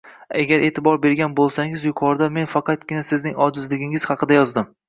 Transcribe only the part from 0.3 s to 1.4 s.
Agar e’tibor bergan